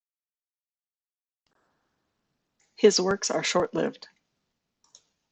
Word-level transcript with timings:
His 2.75 2.99
works 2.99 3.29
are 3.29 3.43
short-lived. 3.43 4.07